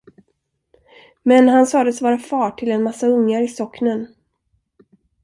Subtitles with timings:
[1.23, 4.07] Men han sades vara far till en massa ungar i socknen.